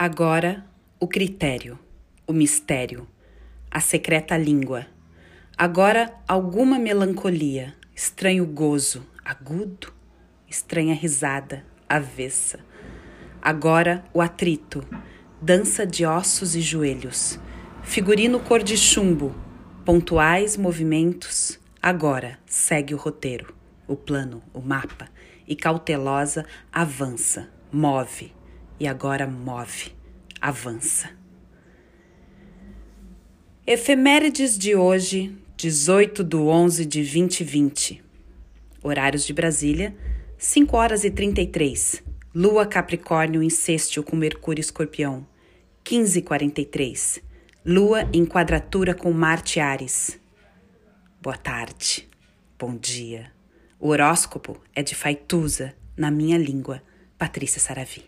Agora, 0.00 0.64
o 1.00 1.08
critério, 1.08 1.76
o 2.24 2.32
mistério, 2.32 3.04
a 3.68 3.80
secreta 3.80 4.36
língua. 4.36 4.86
Agora, 5.56 6.14
alguma 6.28 6.78
melancolia, 6.78 7.74
estranho 7.96 8.46
gozo, 8.46 9.04
agudo, 9.24 9.92
estranha 10.48 10.94
risada, 10.94 11.64
avessa. 11.88 12.60
Agora, 13.42 14.04
o 14.14 14.20
atrito, 14.20 14.86
dança 15.42 15.84
de 15.84 16.06
ossos 16.06 16.54
e 16.54 16.60
joelhos, 16.60 17.36
figurino 17.82 18.38
cor 18.38 18.62
de 18.62 18.76
chumbo, 18.76 19.34
pontuais 19.84 20.56
movimentos. 20.56 21.58
Agora, 21.82 22.38
segue 22.46 22.94
o 22.94 22.98
roteiro, 22.98 23.52
o 23.88 23.96
plano, 23.96 24.44
o 24.54 24.60
mapa, 24.60 25.08
e 25.44 25.56
cautelosa 25.56 26.46
avança, 26.72 27.48
move 27.72 28.37
e 28.80 28.86
agora 28.86 29.26
move, 29.26 29.92
avança. 30.40 31.10
Efemérides 33.66 34.56
de 34.56 34.74
hoje, 34.74 35.36
18 35.56 36.24
de 36.24 36.36
11 36.36 36.86
de 36.86 37.02
2020. 37.02 38.02
Horários 38.82 39.26
de 39.26 39.32
Brasília, 39.32 39.94
5 40.38 40.76
horas 40.76 41.04
e 41.04 41.10
33. 41.10 42.02
Lua 42.34 42.64
Capricórnio 42.64 43.42
em 43.42 43.50
sextil 43.50 44.02
com 44.04 44.14
Mercúrio 44.14 44.60
Escorpião, 44.60 45.26
15:43. 45.84 47.20
Lua 47.64 48.08
em 48.12 48.24
quadratura 48.24 48.94
com 48.94 49.12
Marte 49.12 49.60
Ares. 49.60 50.18
Boa 51.20 51.36
tarde. 51.36 52.08
Bom 52.58 52.76
dia. 52.76 53.32
O 53.78 53.88
horóscopo 53.88 54.60
é 54.74 54.82
de 54.82 54.94
Faituza, 54.94 55.74
na 55.96 56.10
minha 56.10 56.38
língua, 56.38 56.82
Patrícia 57.18 57.60
Saravi. 57.60 58.07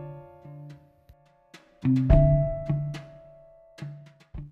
Thank 1.83 2.11
you. 2.11 2.30